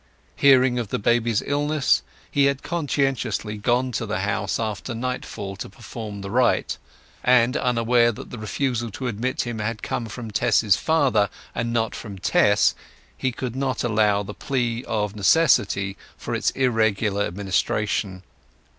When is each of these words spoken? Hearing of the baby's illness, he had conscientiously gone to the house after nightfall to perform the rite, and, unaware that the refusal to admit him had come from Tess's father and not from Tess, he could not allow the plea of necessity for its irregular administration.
Hearing 0.35 0.79
of 0.79 0.87
the 0.87 0.97
baby's 0.97 1.43
illness, 1.45 2.01
he 2.31 2.45
had 2.45 2.63
conscientiously 2.63 3.57
gone 3.57 3.91
to 3.91 4.07
the 4.07 4.21
house 4.21 4.59
after 4.59 4.95
nightfall 4.95 5.55
to 5.57 5.69
perform 5.69 6.21
the 6.21 6.31
rite, 6.31 6.79
and, 7.23 7.55
unaware 7.55 8.11
that 8.11 8.31
the 8.31 8.39
refusal 8.39 8.89
to 8.89 9.05
admit 9.05 9.43
him 9.43 9.59
had 9.59 9.83
come 9.83 10.07
from 10.07 10.31
Tess's 10.31 10.75
father 10.75 11.29
and 11.53 11.71
not 11.71 11.93
from 11.93 12.17
Tess, 12.17 12.73
he 13.15 13.31
could 13.31 13.55
not 13.55 13.83
allow 13.83 14.23
the 14.23 14.33
plea 14.33 14.83
of 14.85 15.15
necessity 15.15 15.97
for 16.17 16.33
its 16.33 16.49
irregular 16.49 17.23
administration. 17.25 18.23